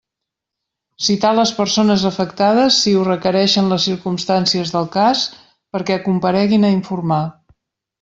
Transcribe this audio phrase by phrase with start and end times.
[1.07, 5.25] Citar les persones afectades, si ho requereixen les circumstàncies del cas,
[5.75, 7.25] perquè compareguin a informar.